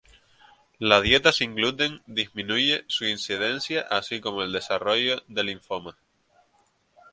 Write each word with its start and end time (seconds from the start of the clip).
La 0.79 0.99
dieta 0.99 1.31
sin 1.31 1.53
gluten 1.53 2.01
disminuye 2.07 2.85
su 2.87 3.05
incidencia 3.05 3.81
así 3.81 4.19
como 4.19 4.41
el 4.41 4.51
desarrollo 4.51 5.17
de 5.27 5.43
linfomas. 5.43 5.93